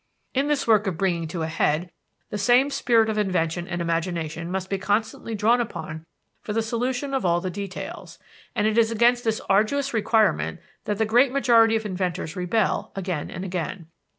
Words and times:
In 0.33 0.47
this 0.47 0.65
work 0.65 0.87
of 0.87 0.97
bringing 0.97 1.27
to 1.27 1.43
a 1.43 1.47
head, 1.47 1.91
the 2.31 2.37
same 2.39 2.71
spirit 2.71 3.07
of 3.07 3.19
invention 3.19 3.67
and 3.67 3.79
imagination 3.83 4.49
must 4.49 4.67
be 4.67 4.79
constantly 4.79 5.35
drawn 5.35 5.61
upon 5.61 6.07
for 6.41 6.53
the 6.53 6.63
solution 6.63 7.13
of 7.13 7.23
all 7.23 7.39
the 7.39 7.51
details, 7.51 8.17
and 8.55 8.65
it 8.65 8.79
is 8.79 8.89
against 8.89 9.23
this 9.23 9.41
arduous 9.47 9.93
requirement 9.93 10.59
that 10.85 10.97
the 10.97 11.05
great 11.05 11.31
majority 11.31 11.75
of 11.75 11.85
inventors 11.85 12.35
rebel 12.35 12.91
again 12.95 13.29
and 13.29 13.45
again. 13.45 13.89